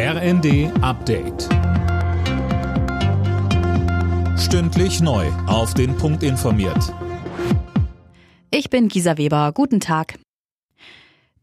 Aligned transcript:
RND 0.00 0.70
Update. 0.80 1.48
Stündlich 4.38 5.00
neu. 5.00 5.26
Auf 5.48 5.74
den 5.74 5.96
Punkt 5.96 6.22
informiert. 6.22 6.94
Ich 8.52 8.70
bin 8.70 8.86
Gisa 8.86 9.18
Weber. 9.18 9.50
Guten 9.52 9.80
Tag. 9.80 10.14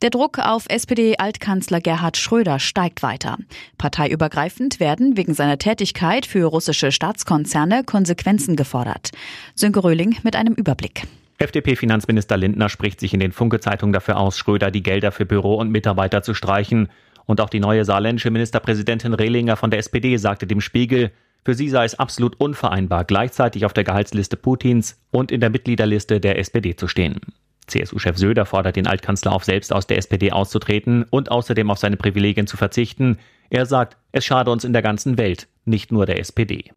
Der 0.02 0.10
Druck 0.10 0.40
auf 0.40 0.68
SPD-Altkanzler 0.70 1.82
Gerhard 1.82 2.16
Schröder 2.16 2.60
steigt 2.60 3.04
weiter. 3.04 3.38
Parteiübergreifend 3.78 4.80
werden 4.80 5.18
wegen 5.18 5.34
seiner 5.34 5.58
Tätigkeit 5.58 6.26
für 6.26 6.46
russische 6.46 6.94
Staatskonzerne 6.94 7.84
Konsequenzen 7.84 8.56
gefordert. 8.56 9.10
Sönke 9.54 9.84
Röhling 9.84 10.16
mit 10.24 10.38
einem 10.38 10.54
Überblick. 10.54 11.04
FDP-Finanzminister 11.40 12.38
Lindner 12.38 12.70
spricht 12.70 13.02
sich 13.02 13.14
in 13.14 13.20
den 13.20 13.34
Funke-Zeitungen 13.34 13.92
dafür 13.92 14.16
aus, 14.16 14.38
Schröder 14.38 14.72
die 14.72 14.82
Gelder 14.82 15.12
für 15.12 15.26
Büro 15.26 15.56
und 15.56 15.72
Mitarbeiter 15.72 16.24
zu 16.24 16.34
streichen. 16.34 16.88
Und 17.26 17.42
auch 17.42 17.50
die 17.50 17.60
neue 17.60 17.86
saarländische 17.86 18.32
Ministerpräsidentin 18.32 19.14
Rehlinger 19.14 19.56
von 19.56 19.72
der 19.72 19.80
SPD 19.80 20.18
sagte 20.18 20.48
dem 20.48 20.62
Spiegel, 20.62 21.12
für 21.44 21.54
sie 21.54 21.70
sei 21.70 21.86
es 21.86 22.00
absolut 22.00 22.40
unvereinbar, 22.40 23.04
gleichzeitig 23.06 23.66
auf 23.66 23.74
der 23.74 23.84
Gehaltsliste 23.84 24.36
Putins 24.36 25.00
und 25.12 25.32
in 25.32 25.42
der 25.42 25.52
Mitgliederliste 25.52 26.20
der 26.20 26.40
SPD 26.40 26.76
zu 26.76 26.88
stehen. 26.88 27.20
CSU-Chef 27.68 28.18
Söder 28.18 28.46
fordert 28.46 28.76
den 28.76 28.88
Altkanzler 28.88 29.32
auf, 29.32 29.44
selbst 29.44 29.74
aus 29.74 29.88
der 29.88 29.98
SPD 29.98 30.32
auszutreten 30.32 31.06
und 31.10 31.32
außerdem 31.32 31.70
auf 31.70 31.80
seine 31.80 31.98
Privilegien 31.98 32.48
zu 32.48 32.58
verzichten. 32.58 33.18
Er 33.50 33.66
sagt, 33.66 33.98
es 34.12 34.26
schade 34.26 34.52
uns 34.52 34.64
in 34.64 34.74
der 34.74 34.82
ganzen 34.82 35.18
Welt, 35.18 35.48
nicht 35.66 35.92
nur 35.92 36.06
der 36.06 36.20
SPD. 36.20 36.72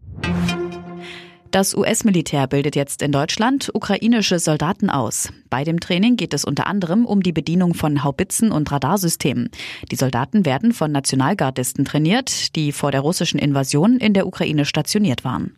Das 1.50 1.74
US-Militär 1.74 2.46
bildet 2.46 2.76
jetzt 2.76 3.00
in 3.00 3.10
Deutschland 3.10 3.70
ukrainische 3.72 4.38
Soldaten 4.38 4.90
aus. 4.90 5.30
Bei 5.48 5.64
dem 5.64 5.80
Training 5.80 6.16
geht 6.16 6.34
es 6.34 6.44
unter 6.44 6.66
anderem 6.66 7.06
um 7.06 7.22
die 7.22 7.32
Bedienung 7.32 7.72
von 7.72 8.04
Haubitzen 8.04 8.52
und 8.52 8.70
Radarsystemen. 8.70 9.50
Die 9.90 9.96
Soldaten 9.96 10.44
werden 10.44 10.72
von 10.72 10.92
Nationalgardisten 10.92 11.86
trainiert, 11.86 12.54
die 12.54 12.72
vor 12.72 12.92
der 12.92 13.00
russischen 13.00 13.38
Invasion 13.38 13.96
in 13.96 14.12
der 14.12 14.26
Ukraine 14.26 14.66
stationiert 14.66 15.24
waren. 15.24 15.57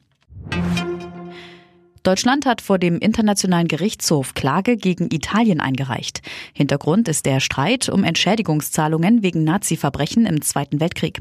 Deutschland 2.02 2.46
hat 2.46 2.62
vor 2.62 2.78
dem 2.78 2.98
Internationalen 2.98 3.68
Gerichtshof 3.68 4.32
Klage 4.32 4.78
gegen 4.78 5.10
Italien 5.10 5.60
eingereicht. 5.60 6.22
Hintergrund 6.54 7.08
ist 7.08 7.26
der 7.26 7.40
Streit 7.40 7.90
um 7.90 8.04
Entschädigungszahlungen 8.04 9.22
wegen 9.22 9.44
Nazi-Verbrechen 9.44 10.24
im 10.24 10.40
Zweiten 10.40 10.80
Weltkrieg. 10.80 11.20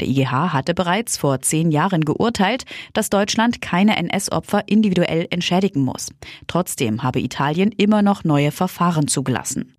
Der 0.00 0.08
IGH 0.08 0.52
hatte 0.52 0.74
bereits 0.74 1.16
vor 1.16 1.40
zehn 1.42 1.70
Jahren 1.70 2.04
geurteilt, 2.04 2.64
dass 2.92 3.08
Deutschland 3.08 3.62
keine 3.62 3.96
NS-Opfer 3.96 4.64
individuell 4.66 5.28
entschädigen 5.30 5.82
muss. 5.82 6.08
Trotzdem 6.48 7.04
habe 7.04 7.20
Italien 7.20 7.70
immer 7.70 8.02
noch 8.02 8.24
neue 8.24 8.50
Verfahren 8.50 9.06
zugelassen. 9.06 9.76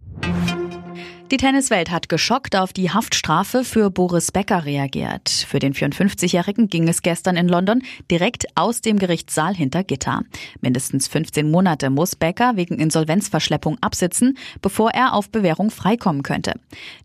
Die 1.30 1.36
Tenniswelt 1.36 1.92
hat 1.92 2.08
geschockt 2.08 2.56
auf 2.56 2.72
die 2.72 2.90
Haftstrafe 2.90 3.66
für 3.66 3.90
Boris 3.90 4.32
Becker 4.32 4.64
reagiert. 4.64 5.28
Für 5.28 5.60
den 5.60 5.74
54-Jährigen 5.74 6.70
ging 6.70 6.88
es 6.88 7.02
gestern 7.02 7.36
in 7.36 7.50
London 7.50 7.84
direkt 8.10 8.46
aus 8.56 8.80
dem 8.80 8.98
Gerichtssaal 8.98 9.54
hinter 9.54 9.84
Gitter. 9.84 10.22
Mindestens 10.62 11.10
15 11.10 11.52
Monate 11.52 11.90
muss 11.90 12.16
Becker 12.16 12.56
wegen 12.56 12.80
Insolvenzverschleppung 12.80 13.78
absitzen, 13.82 14.38
bevor 14.62 14.92
er 14.92 15.14
auf 15.14 15.30
Bewährung 15.30 15.70
freikommen 15.70 16.24
könnte. 16.24 16.54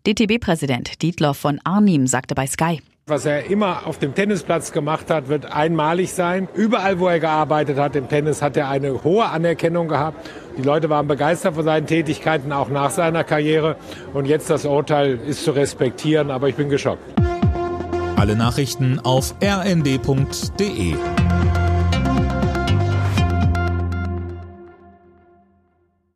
DTB-Präsident 0.07 1.01
Dietloff 1.01 1.37
von 1.37 1.59
Arnim 1.65 2.07
sagte 2.07 2.33
bei 2.33 2.47
Sky. 2.47 2.79
Was 3.05 3.25
er 3.25 3.49
immer 3.49 3.85
auf 3.85 3.99
dem 3.99 4.15
Tennisplatz 4.15 4.71
gemacht 4.71 5.09
hat, 5.09 5.27
wird 5.27 5.51
einmalig 5.51 6.13
sein. 6.13 6.47
Überall, 6.53 7.01
wo 7.01 7.09
er 7.09 7.19
gearbeitet 7.19 7.77
hat 7.77 7.97
im 7.97 8.07
Tennis, 8.07 8.41
hat 8.41 8.55
er 8.55 8.69
eine 8.69 9.03
hohe 9.03 9.25
Anerkennung 9.25 9.89
gehabt. 9.89 10.25
Die 10.57 10.61
Leute 10.61 10.89
waren 10.89 11.05
begeistert 11.05 11.55
von 11.55 11.65
seinen 11.65 11.85
Tätigkeiten, 11.85 12.53
auch 12.53 12.69
nach 12.69 12.91
seiner 12.91 13.25
Karriere. 13.25 13.75
Und 14.13 14.25
jetzt 14.25 14.49
das 14.49 14.63
Urteil 14.63 15.19
ist 15.27 15.43
zu 15.43 15.51
respektieren, 15.51 16.31
aber 16.31 16.47
ich 16.47 16.55
bin 16.55 16.69
geschockt. 16.69 17.03
Alle 18.15 18.37
Nachrichten 18.37 19.01
auf 19.03 19.35
rnd.de 19.43 20.95